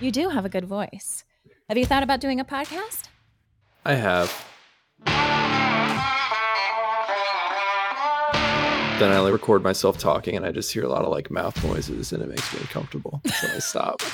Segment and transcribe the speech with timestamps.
[0.00, 1.24] You do have a good voice.
[1.68, 3.08] Have you thought about doing a podcast?
[3.84, 4.44] I have.
[8.98, 11.62] Then I like, record myself talking, and I just hear a lot of like mouth
[11.64, 13.20] noises, and it makes me uncomfortable.
[13.26, 14.02] So I stop.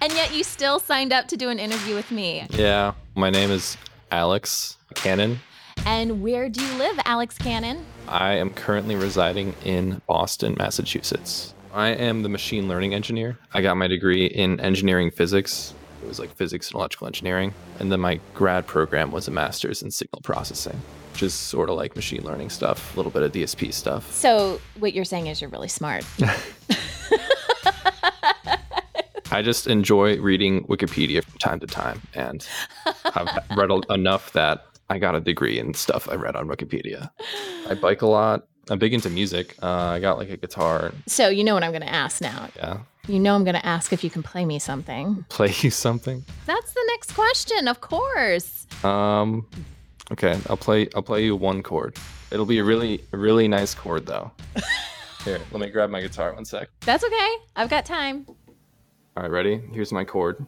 [0.00, 2.46] And yet you still signed up to do an interview with me.
[2.50, 3.78] yeah, my name is
[4.10, 5.40] Alex Cannon.
[5.86, 7.84] And where do you live, Alex Cannon?
[8.06, 11.53] I am currently residing in Boston, Massachusetts.
[11.74, 13.36] I am the machine learning engineer.
[13.52, 15.74] I got my degree in engineering physics.
[16.04, 17.52] It was like physics and electrical engineering.
[17.80, 20.80] And then my grad program was a master's in signal processing,
[21.12, 24.12] which is sort of like machine learning stuff, a little bit of DSP stuff.
[24.12, 26.04] So, what you're saying is you're really smart.
[29.32, 32.00] I just enjoy reading Wikipedia from time to time.
[32.14, 32.46] And
[33.04, 37.10] I've read enough that I got a degree in stuff I read on Wikipedia.
[37.68, 38.46] I bike a lot.
[38.70, 39.56] I'm big into music.
[39.62, 40.92] Uh, I got like a guitar.
[41.06, 42.48] So, you know what I'm going to ask now.
[42.56, 42.78] Yeah.
[43.06, 45.26] You know I'm going to ask if you can play me something.
[45.28, 46.24] Play you something.
[46.46, 48.66] That's the next question, of course.
[48.82, 49.46] Um,
[50.10, 50.88] okay, I'll play.
[50.94, 51.96] I'll play you one chord.
[52.30, 54.30] It'll be a really, really nice chord though.
[55.24, 56.32] Here, let me grab my guitar.
[56.32, 56.68] One sec.
[56.80, 57.36] That's okay.
[57.56, 58.24] I've got time.
[59.16, 59.60] All right, ready?
[59.72, 60.44] Here's my chord.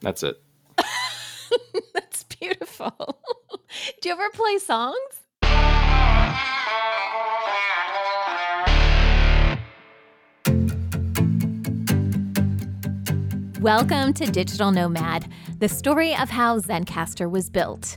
[0.00, 0.43] That's it.
[2.78, 4.96] Do you ever play songs?
[13.60, 17.96] Welcome to Digital Nomad, the story of how Zencastr was built.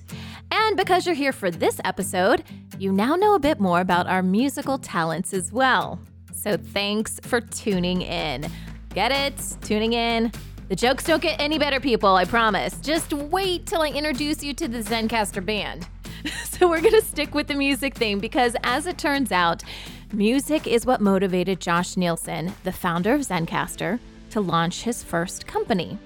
[0.51, 2.43] And because you're here for this episode,
[2.77, 5.99] you now know a bit more about our musical talents as well.
[6.33, 8.45] So thanks for tuning in.
[8.93, 9.57] Get it?
[9.61, 10.31] Tuning in?
[10.69, 12.77] The jokes don't get any better, people, I promise.
[12.81, 15.87] Just wait till I introduce you to the Zencastr band.
[16.43, 19.63] so we're gonna stick with the music theme because, as it turns out,
[20.11, 23.97] music is what motivated Josh Nielsen, the founder of Zencastr,
[24.31, 25.97] to launch his first company.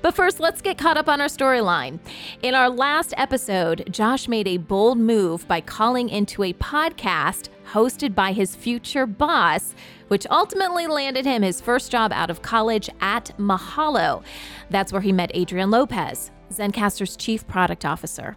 [0.00, 1.98] But first, let's get caught up on our storyline.
[2.42, 8.14] In our last episode, Josh made a bold move by calling into a podcast hosted
[8.14, 9.74] by his future boss,
[10.08, 14.22] which ultimately landed him his first job out of college at Mahalo.
[14.70, 18.36] That's where he met Adrian Lopez, Zencastr's chief product officer.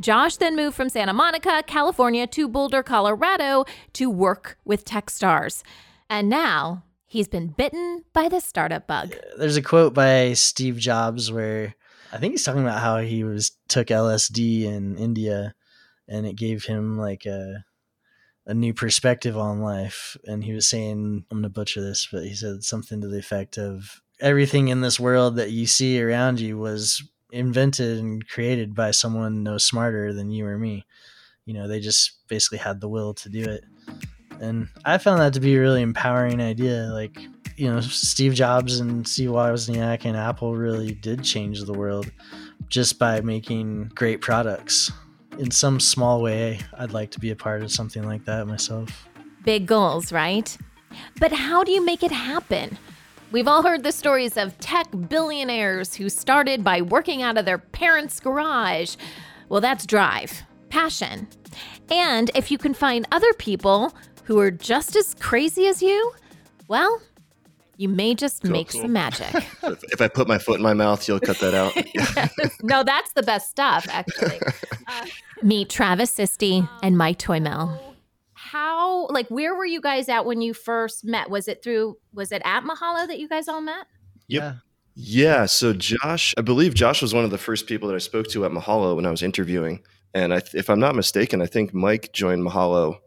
[0.00, 5.62] Josh then moved from Santa Monica, California to Boulder, Colorado to work with Techstars.
[6.10, 9.14] And now he's been bitten by the startup bug.
[9.38, 11.74] There's a quote by Steve Jobs where
[12.12, 15.54] I think he's talking about how he was took LSD in India
[16.08, 17.64] and it gave him like a
[18.46, 22.24] a new perspective on life and he was saying I'm going to butcher this but
[22.24, 26.40] he said something to the effect of everything in this world that you see around
[26.40, 27.02] you was
[27.32, 30.86] invented and created by someone no smarter than you or me.
[31.46, 33.64] You know, they just basically had the will to do it.
[34.40, 36.88] And I found that to be a really empowering idea.
[36.92, 37.18] Like,
[37.56, 42.10] you know, Steve Jobs and Steve Wozniak and Apple really did change the world
[42.68, 44.92] just by making great products.
[45.42, 49.08] In some small way, I'd like to be a part of something like that myself.
[49.44, 50.56] Big goals, right?
[51.18, 52.78] But how do you make it happen?
[53.32, 57.58] We've all heard the stories of tech billionaires who started by working out of their
[57.58, 58.94] parents' garage.
[59.48, 61.26] Well, that's drive, passion.
[61.90, 63.92] And if you can find other people
[64.22, 66.12] who are just as crazy as you,
[66.68, 67.02] well,
[67.82, 68.82] you may just make cool.
[68.82, 69.34] some magic.
[69.64, 71.72] If, if I put my foot in my mouth, you'll cut that out.
[72.62, 74.40] no, that's the best stuff, actually.
[74.88, 75.06] Uh,
[75.42, 77.78] Meet Travis Sisti and Mike Toymel.
[78.32, 81.30] How, like, where were you guys at when you first met?
[81.30, 83.86] Was it through, was it at Mahalo that you guys all met?
[84.28, 84.42] Yep.
[84.42, 84.54] Yeah.
[84.94, 85.46] Yeah.
[85.46, 88.44] So Josh, I believe Josh was one of the first people that I spoke to
[88.44, 89.82] at Mahalo when I was interviewing.
[90.14, 92.98] And I, if I'm not mistaken, I think Mike joined Mahalo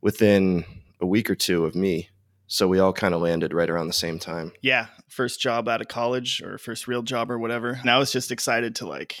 [0.00, 0.64] within
[1.00, 2.08] a week or two of me.
[2.46, 4.52] So we all kind of landed right around the same time.
[4.62, 7.72] yeah, first job out of college or first real job or whatever.
[7.72, 9.20] And I was just excited to like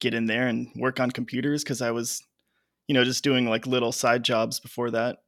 [0.00, 2.22] get in there and work on computers because I was,
[2.86, 5.18] you know, just doing like little side jobs before that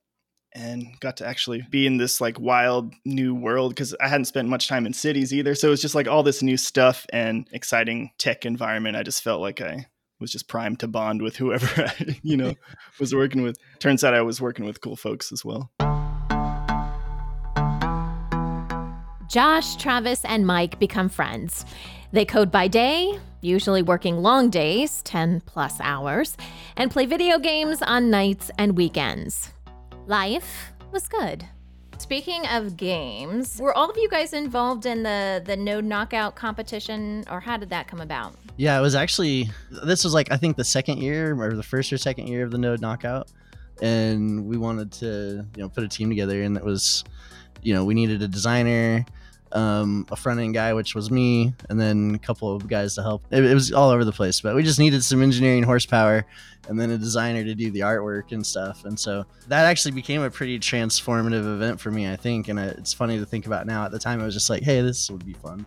[0.53, 4.49] and got to actually be in this like wild new world because I hadn't spent
[4.49, 5.55] much time in cities either.
[5.55, 8.97] So it was just like all this new stuff and exciting tech environment.
[8.97, 9.87] I just felt like I
[10.19, 12.55] was just primed to bond with whoever I, you know,
[13.01, 13.57] was working with.
[13.79, 15.71] Turns out I was working with cool folks as well.
[19.29, 21.65] Josh, Travis, and Mike become friends.
[22.11, 26.37] They code by day, usually working long days, 10 plus hours,
[26.77, 29.53] and play video games on nights and weekends.
[30.07, 31.47] Life was good.
[31.99, 37.25] Speaking of games, were all of you guys involved in the the Node Knockout competition,
[37.31, 38.35] or how did that come about?
[38.57, 39.51] Yeah, it was actually
[39.85, 42.51] this was like I think the second year or the first or second year of
[42.51, 43.29] the Node Knockout.
[43.83, 47.05] and we wanted to you know put a team together, and it was
[47.63, 49.05] you know we needed a designer
[49.53, 53.03] um, a front end guy, which was me, and then a couple of guys to
[53.03, 53.23] help.
[53.31, 56.27] It, it, was all over the place, but we just needed some engineering horsepower
[56.69, 58.85] and then a designer to do the artwork and stuff.
[58.85, 62.49] And so that actually became a pretty transformative event for me, I think.
[62.49, 63.85] And it's funny to think about now.
[63.85, 65.67] At the time, I was just like, hey, this would be fun.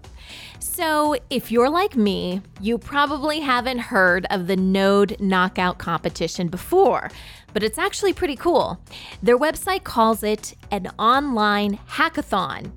[0.60, 7.10] So if you're like me, you probably haven't heard of the Node Knockout competition before
[7.54, 8.80] but it's actually pretty cool.
[9.22, 12.72] Their website calls it an online hackathon.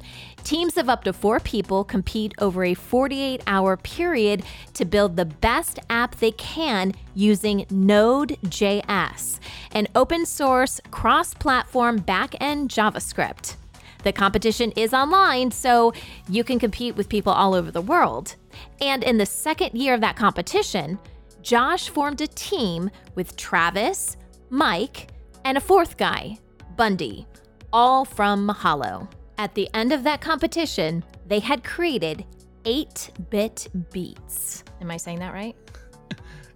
[0.45, 5.25] Teams of up to four people compete over a 48 hour period to build the
[5.25, 7.67] best app they can using
[8.06, 9.41] Node.js,
[9.73, 13.56] an open source cross platform backend JavaScript.
[14.05, 15.93] The competition is online, so
[16.29, 18.37] you can compete with people all over the world.
[18.81, 21.00] And in the second year of that competition,
[21.43, 24.17] Josh formed a team with Travis,
[24.50, 25.09] Mike,
[25.44, 26.38] and a fourth guy,
[26.76, 27.26] Bundy,
[27.73, 29.11] all from Mahalo.
[29.37, 32.25] At the end of that competition, they had created
[32.67, 34.62] 8 bit beats.
[34.81, 35.56] Am I saying that right?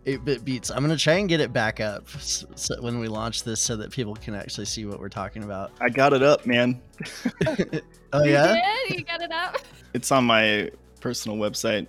[0.06, 0.70] 8 bit beats.
[0.70, 3.60] I'm going to try and get it back up so, so when we launch this
[3.60, 5.72] so that people can actually see what we're talking about.
[5.80, 6.80] I got it up, man.
[8.12, 8.60] oh, yeah?
[8.88, 8.98] Did?
[8.98, 9.58] you got it up?
[9.94, 10.70] It's on my
[11.00, 11.86] personal website.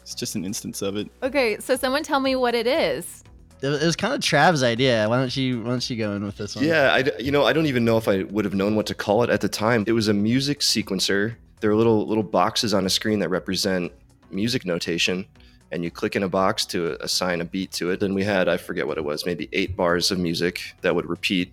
[0.00, 1.08] It's just an instance of it.
[1.22, 3.24] Okay, so someone tell me what it is
[3.62, 5.06] it was kind of Trav's idea.
[5.08, 6.64] Why don't you why don't you go in with this one?
[6.64, 8.94] Yeah, I, you know I don't even know if I would have known what to
[8.94, 9.84] call it at the time.
[9.86, 11.34] It was a music sequencer.
[11.60, 13.92] There are little little boxes on a screen that represent
[14.30, 15.26] music notation,
[15.72, 18.02] and you click in a box to assign a beat to it.
[18.02, 21.08] And we had I forget what it was, maybe eight bars of music that would
[21.08, 21.52] repeat,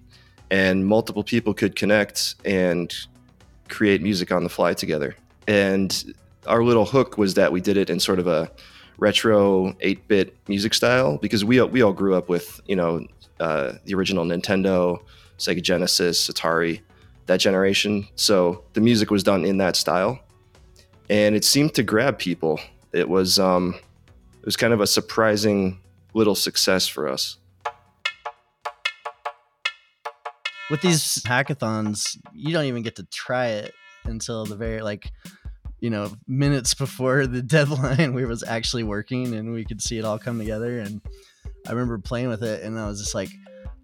[0.49, 2.93] and multiple people could connect and
[3.69, 5.15] create music on the fly together.
[5.47, 6.15] And
[6.47, 8.51] our little hook was that we did it in sort of a
[8.97, 13.05] retro 8-bit music style because we we all grew up with you know
[13.39, 14.99] uh, the original Nintendo,
[15.37, 16.81] Sega Genesis, Atari,
[17.27, 18.07] that generation.
[18.15, 20.19] So the music was done in that style,
[21.09, 22.59] and it seemed to grab people.
[22.93, 23.75] It was um,
[24.47, 25.77] was kind of a surprising
[26.13, 27.37] little success for us.
[30.71, 33.73] With these hackathons, you don't even get to try it
[34.05, 35.11] until the very like
[35.81, 40.05] you know minutes before the deadline we was actually working and we could see it
[40.05, 41.01] all come together and
[41.67, 43.29] i remember playing with it and i was just like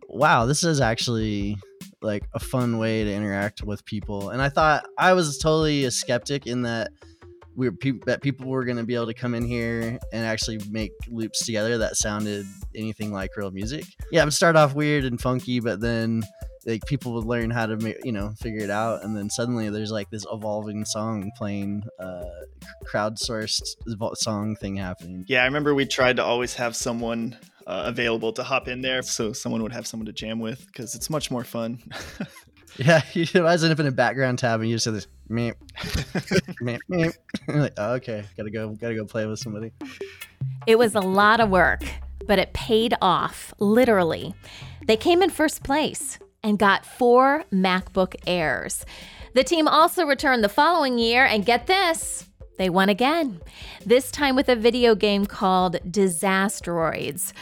[0.07, 1.57] wow this is actually
[2.01, 5.91] like a fun way to interact with people and i thought i was totally a
[5.91, 6.89] skeptic in that
[7.55, 10.25] we were pe- that people were going to be able to come in here and
[10.25, 12.45] actually make loops together that sounded
[12.75, 13.85] anything like real music.
[14.11, 16.23] Yeah it would start off weird and funky but then
[16.65, 19.69] like people would learn how to make you know figure it out and then suddenly
[19.69, 22.23] there's like this evolving song playing uh
[22.85, 23.61] crowdsourced
[24.15, 25.25] song thing happening.
[25.27, 29.01] Yeah i remember we tried to always have someone uh, available to hop in there
[29.01, 31.81] so someone would have someone to jam with because it's much more fun
[32.77, 35.55] yeah you imagine if in a background tab and you just say this meep,
[36.61, 37.13] meep, meep.
[37.47, 39.71] like oh, okay gotta go gotta go play with somebody
[40.67, 41.81] it was a lot of work
[42.27, 44.33] but it paid off literally
[44.85, 48.85] they came in first place and got four MacBook Airs.
[49.33, 53.39] The team also returned the following year, and get this, they won again.
[53.85, 57.33] This time with a video game called Disasteroids.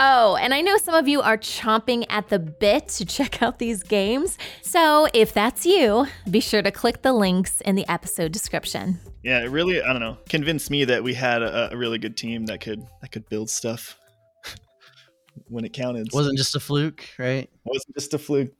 [0.00, 3.58] Oh, and I know some of you are chomping at the bit to check out
[3.58, 4.38] these games.
[4.62, 9.00] So if that's you, be sure to click the links in the episode description.
[9.24, 12.16] Yeah, it really, I don't know, convinced me that we had a, a really good
[12.16, 13.98] team that could that could build stuff
[15.48, 16.10] when it counted.
[16.12, 17.44] Wasn't just a fluke, right?
[17.44, 18.52] It wasn't just a fluke.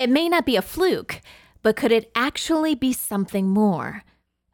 [0.00, 1.20] It may not be a fluke,
[1.62, 4.02] but could it actually be something more?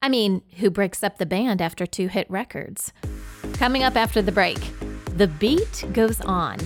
[0.03, 2.93] I mean, who breaks up the band after two hit records?
[3.55, 4.59] Coming up after the break,
[5.17, 6.59] the beat goes on.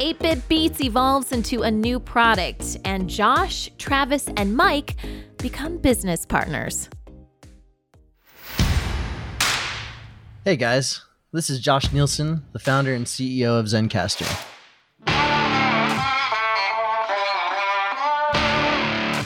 [0.00, 4.96] 8 Bit Beats evolves into a new product, and Josh, Travis, and Mike
[5.38, 6.88] become business partners.
[10.44, 11.02] Hey guys,
[11.32, 14.26] this is Josh Nielsen, the founder and CEO of Zencastr.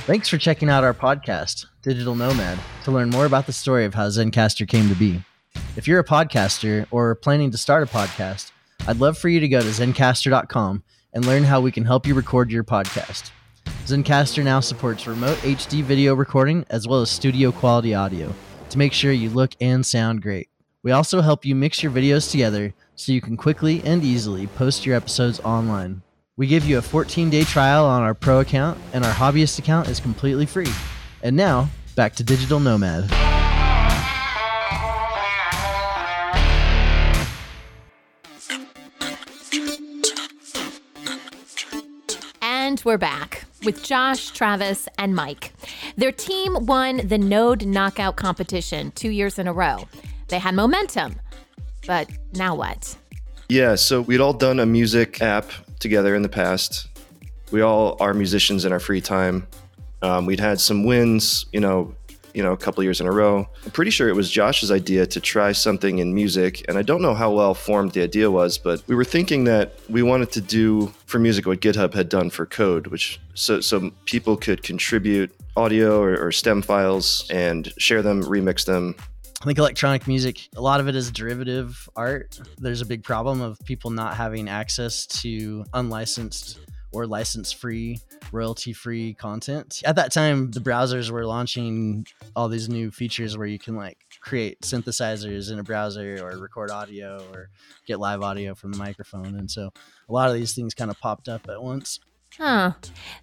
[0.06, 3.94] Thanks for checking out our podcast, Digital Nomad, to learn more about the story of
[3.94, 5.22] how Zencastr came to be.
[5.76, 8.50] If you're a podcaster or planning to start a podcast,
[8.88, 12.14] I'd love for you to go to zencastr.com and learn how we can help you
[12.14, 13.30] record your podcast.
[13.84, 18.34] Zencastr now supports remote HD video recording as well as studio quality audio
[18.70, 20.48] to make sure you look and sound great.
[20.82, 24.84] We also help you mix your videos together so you can quickly and easily post
[24.84, 26.02] your episodes online.
[26.36, 29.88] We give you a 14 day trial on our pro account, and our hobbyist account
[29.88, 30.72] is completely free.
[31.22, 33.29] And now, back to Digital Nomad.
[42.84, 45.52] We're back with Josh, Travis, and Mike.
[45.96, 49.87] Their team won the Node Knockout competition two years in a row.
[50.28, 51.16] They had momentum,
[51.87, 52.96] but now what?
[53.49, 56.88] Yeah, so we'd all done a music app together in the past.
[57.50, 59.46] We all are musicians in our free time.
[60.02, 61.94] Um, we'd had some wins, you know,
[62.34, 63.49] you know, a couple years in a row.
[63.64, 67.02] I'm pretty sure it was Josh's idea to try something in music, and I don't
[67.02, 70.40] know how well formed the idea was, but we were thinking that we wanted to
[70.40, 75.34] do for music what GitHub had done for code, which so so people could contribute
[75.56, 78.94] audio or, or stem files and share them, remix them,
[79.42, 82.38] I think electronic music, a lot of it is derivative art.
[82.58, 86.58] There's a big problem of people not having access to unlicensed
[86.92, 87.99] or license free,
[88.32, 89.82] royalty free content.
[89.85, 93.99] At that time, the browsers were launching all these new features where you can like
[94.20, 97.50] create synthesizers in a browser or record audio or
[97.87, 99.37] get live audio from the microphone.
[99.37, 99.70] And so
[100.09, 102.00] a lot of these things kind of popped up at once.
[102.38, 102.73] Huh.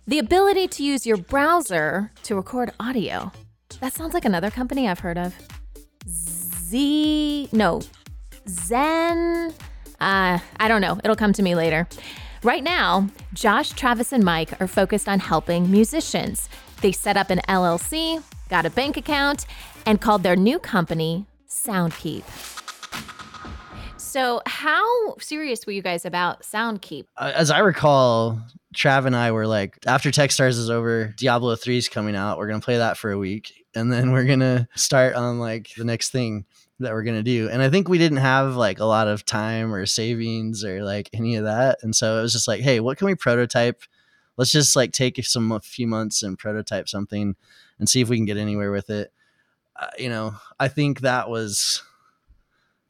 [0.06, 3.32] The ability to use your browser to record audio.
[3.80, 5.36] That sounds like another company I've heard of.
[6.08, 7.50] Z.
[7.52, 7.82] No.
[8.48, 9.54] Zen.
[10.00, 11.00] Uh, I don't know.
[11.04, 11.88] It'll come to me later.
[12.44, 16.50] Right now, Josh, Travis, and Mike are focused on helping musicians.
[16.82, 19.46] They set up an LLC, got a bank account,
[19.86, 22.24] and called their new company Soundkeep.
[24.00, 27.06] So, how serious were you guys about Soundkeep?
[27.18, 28.40] Uh, As I recall,
[28.76, 32.38] Trav and I were like, after Techstars is over, Diablo 3 is coming out.
[32.38, 33.57] We're going to play that for a week.
[33.76, 36.46] And then we're to start on like the next thing
[36.80, 37.50] that we're to do.
[37.50, 41.10] And I think we didn't have like a lot of time or savings or like
[41.14, 41.80] any of that.
[41.82, 43.82] And so it was just like, hey, what can we prototype?
[44.38, 47.36] Let's just like take some a few months and prototype something
[47.80, 49.12] and see if we can get anywhere with it.
[49.76, 51.82] Uh, you know, I think that was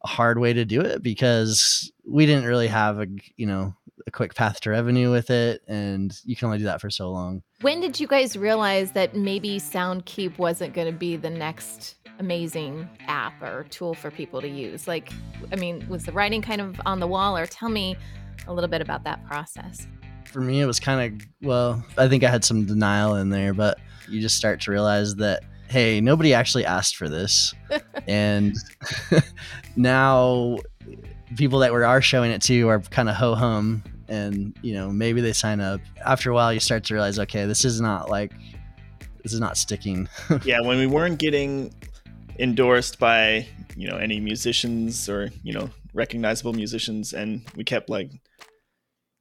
[0.03, 3.07] a hard way to do it because we didn't really have a,
[3.37, 3.73] you know,
[4.05, 7.11] a quick path to revenue with it and you can only do that for so
[7.11, 7.41] long.
[7.61, 12.87] When did you guys realize that maybe Soundkeep wasn't going to be the next amazing
[13.07, 14.87] app or tool for people to use?
[14.87, 15.11] Like,
[15.51, 17.95] I mean, was the writing kind of on the wall, or tell me
[18.45, 19.87] a little bit about that process?
[20.25, 23.55] For me, it was kind of, well, I think I had some denial in there,
[23.55, 27.55] but you just start to realize that, hey, nobody actually asked for this.
[28.07, 28.55] and
[29.75, 30.57] now
[31.35, 34.89] people that we are showing it to are kind of ho hum and, you know,
[34.89, 35.81] maybe they sign up.
[36.05, 38.31] After a while, you start to realize, okay, this is not like,
[39.23, 40.07] this is not sticking.
[40.43, 41.73] yeah, when we weren't getting
[42.39, 48.11] endorsed by you know any musicians or you know recognizable musicians, and we kept like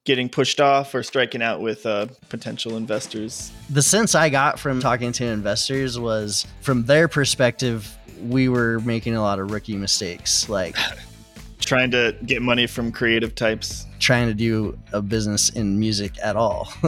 [0.05, 3.51] getting pushed off or striking out with uh, potential investors.
[3.71, 9.17] the sense I got from talking to investors was from their perspective, we were making
[9.17, 10.77] a lot of rookie mistakes, like
[11.67, 13.87] Trying to get money from creative types.
[13.99, 16.73] trying to do a business in music at all.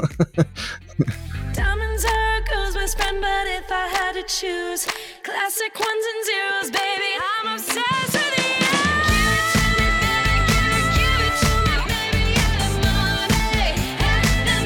[1.52, 4.86] Diamonds are goes my spend, but if I had to choose,
[5.24, 8.44] classic ones and zeros, baby, I'm obsessed with you.
[9.10, 10.46] Give it to me, baby,
[10.94, 14.58] give it to me, baby, yeah, the money, yeah, the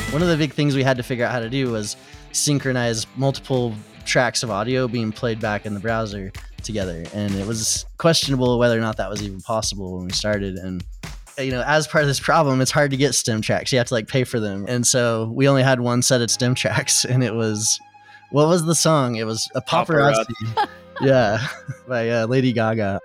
[0.00, 0.12] money.
[0.14, 1.96] One of the big things we had to figure out how to do was
[2.32, 3.74] synchronize multiple
[4.06, 6.32] tracks of audio being played back in the browser
[6.64, 7.04] together.
[7.14, 10.56] And it was questionable whether or not that was even possible when we started.
[10.56, 10.84] And
[11.38, 13.72] you know, as part of this problem, it's hard to get stem tracks.
[13.72, 14.66] You have to like pay for them.
[14.68, 17.80] And so we only had one set of stem tracks and it was
[18.30, 19.16] what was the song?
[19.16, 20.24] It was a paparazzi.
[21.00, 21.46] yeah,
[21.88, 23.00] by uh, Lady Gaga.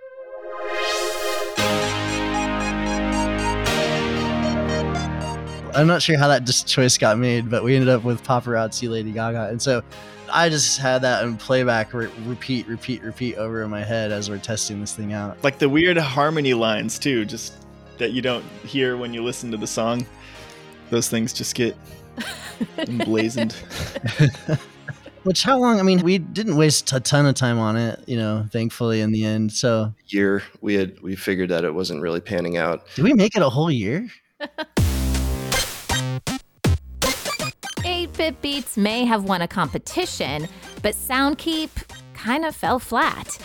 [5.76, 8.90] I'm not sure how that just choice got made, but we ended up with paparazzi
[8.90, 9.50] Lady Gaga.
[9.50, 9.84] And so
[10.32, 14.30] I just had that in playback, re- repeat, repeat, repeat over in my head as
[14.30, 15.44] we're testing this thing out.
[15.44, 17.54] Like the weird harmony lines too, just
[17.98, 20.06] that you don't hear when you listen to the song.
[20.92, 21.76] Those things just get
[22.78, 23.54] emblazoned.
[25.24, 25.80] Which, how long?
[25.80, 29.12] I mean, we didn't waste a ton of time on it, you know, thankfully in
[29.12, 29.52] the end.
[29.52, 32.86] So, Year we had we figured that it wasn't really panning out.
[32.96, 34.08] did we make it a whole year?
[38.26, 40.48] 8 Beats may have won a competition,
[40.82, 41.70] but Soundkeep
[42.16, 43.38] kind of fell flat.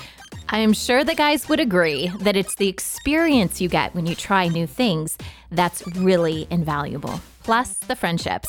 [0.49, 4.15] I am sure the guys would agree that it's the experience you get when you
[4.15, 5.19] try new things
[5.51, 7.21] that's really invaluable.
[7.43, 8.49] Plus, the friendships.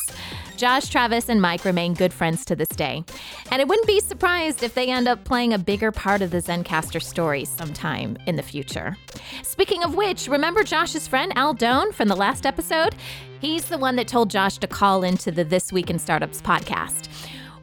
[0.56, 3.04] Josh, Travis, and Mike remain good friends to this day.
[3.52, 6.38] And I wouldn't be surprised if they end up playing a bigger part of the
[6.38, 8.96] Zencastr story sometime in the future.
[9.44, 12.96] Speaking of which, remember Josh's friend Al Doan from the last episode?
[13.42, 17.10] He's the one that told Josh to call into the This Week in Startups podcast.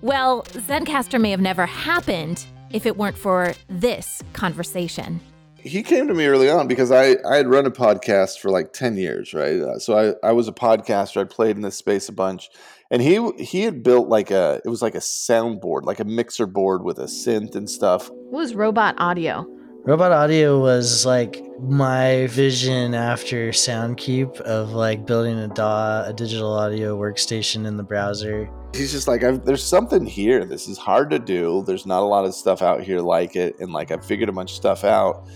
[0.02, 5.20] Well, Zencastr may have never happened if it weren't for this conversation.
[5.56, 8.72] he came to me early on because I, I had run a podcast for like
[8.72, 12.08] 10 years right uh, so I, I was a podcaster i played in this space
[12.08, 12.48] a bunch
[12.92, 16.46] and he he had built like a it was like a soundboard like a mixer
[16.46, 19.46] board with a synth and stuff What was robot audio?
[19.84, 26.52] Robot audio was like my vision after Soundkeep of like building a DAW, a digital
[26.52, 28.48] audio workstation in the browser.
[28.74, 30.44] he's just like I've, there's something here.
[30.44, 31.64] This is hard to do.
[31.66, 33.58] There's not a lot of stuff out here like it.
[33.60, 35.26] And like i've figured a bunch of stuff out.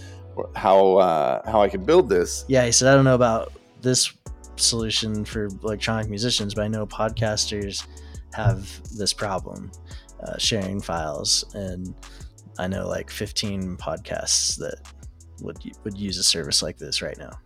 [0.55, 2.45] How uh how i can build this.
[2.49, 4.13] Yeah, he said, I don't know about this
[4.57, 7.87] solution for electronic musicians, but I know podcasters
[8.33, 9.73] have this problem
[10.23, 11.45] uh, sharing files.
[11.55, 11.95] And
[12.59, 14.77] I know like 15 podcasts that
[15.43, 17.39] would, would use a service like this right now.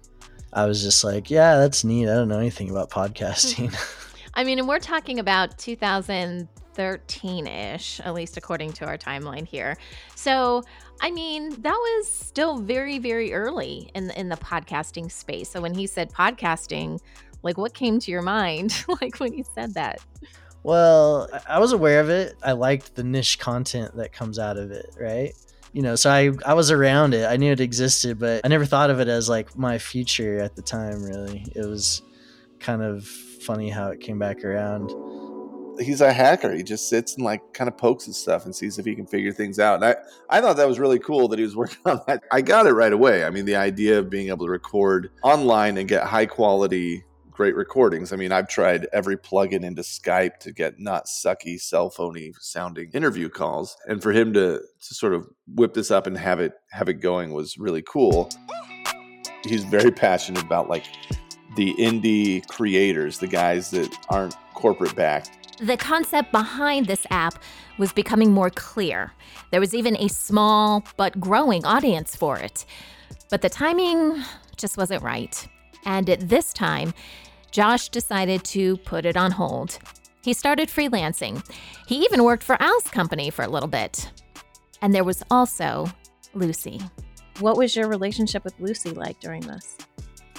[0.53, 2.09] I was just like, yeah, that's neat.
[2.09, 3.75] I don't know anything about podcasting.
[4.35, 9.77] I mean, and we're talking about 2013 ish, at least according to our timeline here.
[10.15, 10.63] So,
[11.01, 15.51] I mean, that was still very, very early in the, in the podcasting space.
[15.51, 17.01] So when he said podcasting,
[17.43, 20.01] like what came to your mind, like when he said that?
[20.63, 22.37] Well, I- I was aware of it.
[22.43, 25.35] I liked the niche content that comes out of it, right?
[25.73, 27.27] You know, so I I was around it.
[27.27, 30.57] I knew it existed, but I never thought of it as like my future at
[30.57, 31.45] the time, really.
[31.55, 32.03] It was
[32.61, 34.91] kind of funny how it came back around.
[35.79, 36.53] he's a hacker.
[36.55, 39.07] He just sits and like kind of pokes at stuff and sees if he can
[39.07, 39.77] figure things out.
[39.77, 39.97] And I,
[40.31, 42.25] I thought that was really cool that he was working on that.
[42.33, 43.25] I got it right away.
[43.25, 47.05] I mean, the idea of being able to record online and get high quality,
[47.37, 48.15] great recordings.
[48.15, 52.91] I mean, I've tried every plugin into Skype to get not sucky, cell phony sounding
[52.95, 53.77] interview calls.
[53.87, 56.95] And for him to, to sort of whip this up and have it have it
[56.95, 58.31] going was really cool.
[59.45, 60.87] He's very passionate about like
[61.57, 65.59] the indie creators, the guys that aren't corporate backed.
[65.61, 67.43] The concept behind this app
[67.79, 69.13] was becoming more clear.
[69.51, 72.65] There was even a small but growing audience for it.
[73.31, 74.23] But the timing
[74.57, 75.47] just wasn't right.
[75.87, 76.93] And at this time,
[77.51, 79.79] Josh decided to put it on hold.
[80.23, 81.43] He started freelancing.
[81.87, 84.11] He even worked for Al's company for a little bit.
[84.83, 85.87] And there was also
[86.35, 86.83] Lucy.
[87.39, 89.79] What was your relationship with Lucy like during this?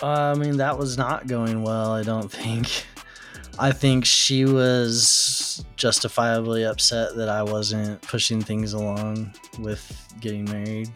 [0.03, 2.85] Uh, I mean, that was not going well, I don't think.
[3.59, 10.91] I think she was justifiably upset that I wasn't pushing things along with getting married.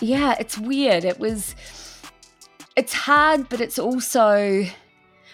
[0.00, 1.04] yeah, it's weird.
[1.04, 1.56] It was,
[2.76, 4.66] it's hard, but it's also,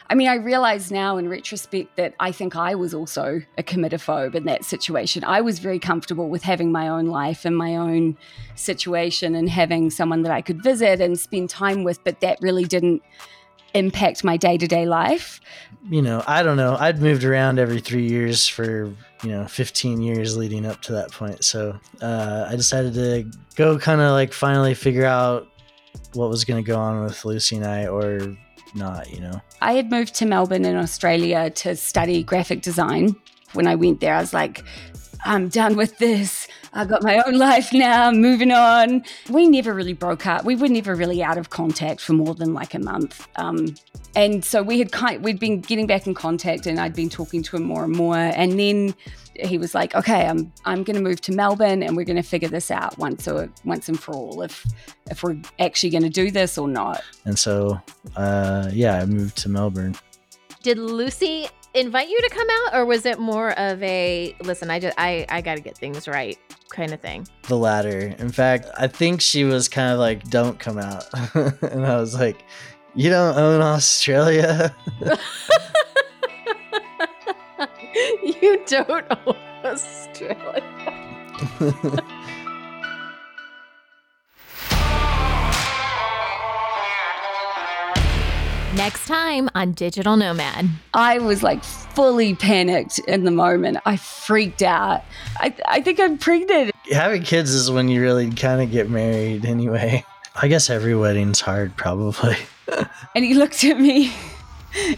[0.09, 4.35] I mean, I realize now in retrospect that I think I was also a committophobe
[4.35, 5.25] in that situation.
[5.25, 8.19] I was very comfortable with having my own life and my own
[8.57, 12.65] situation and having someone that I could visit and spend time with, but that really
[12.65, 13.03] didn't
[13.73, 15.41] impact my day to day life.
[15.89, 16.77] You know, I don't know.
[16.79, 21.13] I'd moved around every three years for, you know, 15 years leading up to that
[21.13, 21.45] point.
[21.45, 25.47] So uh, I decided to go kind of like finally figure out
[26.15, 28.37] what was going to go on with Lucy and I or
[28.75, 29.41] not, you know.
[29.61, 33.17] I had moved to Melbourne in Australia to study graphic design.
[33.53, 34.65] When I went there, I was like,
[35.25, 36.49] I'm done with this.
[36.73, 39.05] I got my own life now, moving on.
[39.29, 40.45] We never really broke up.
[40.45, 43.29] We were never really out of contact for more than like a month.
[43.37, 43.75] Um,
[44.17, 47.43] and so we had kind we'd been getting back in contact and I'd been talking
[47.45, 48.17] to him more and more.
[48.17, 48.95] And then
[49.45, 52.71] he was like, okay, I'm I'm gonna move to Melbourne and we're gonna figure this
[52.71, 54.67] out once or once and for all if
[55.11, 57.03] if we're actually gonna do this or not.
[57.25, 57.81] And so,
[58.17, 59.97] uh, yeah, I moved to Melbourne.
[60.63, 64.81] Did Lucy invite you to come out or was it more of a listen, I
[64.81, 66.39] just I I got to get things right
[66.71, 67.27] kind of thing?
[67.49, 68.15] The latter.
[68.19, 71.07] In fact, I think she was kind of like, don't come out.
[71.35, 72.45] and I was like,
[72.95, 74.75] you don't own Australia.
[78.23, 80.63] you don't own Australia.
[88.77, 90.69] Next time on Digital Nomad.
[90.95, 93.79] I was like fully panicked in the moment.
[93.85, 95.03] I freaked out.
[95.39, 96.73] I, I think I'm pregnant.
[96.91, 100.05] Having kids is when you really kind of get married anyway.
[100.41, 102.37] I guess every wedding's hard, probably.
[103.17, 104.13] And he looked at me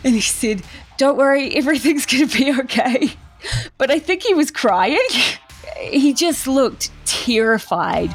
[0.05, 0.62] and he said,
[0.98, 3.12] Don't worry, everything's going to be okay.
[3.78, 4.98] But I think he was crying.
[5.78, 8.14] He just looked terrified.